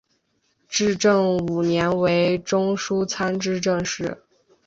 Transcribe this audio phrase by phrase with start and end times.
[0.67, 4.23] 至正五年为中书参知政事。